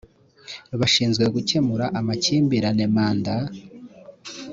bashinzwe 0.79 1.23
gukemura 1.35 1.85
makimbirane 2.07 2.85
manda 2.95 3.35